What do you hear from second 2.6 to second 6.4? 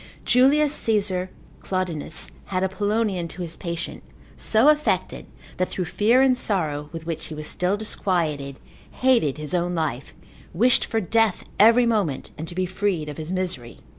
a Polonian to his patient, so affected, that through fear and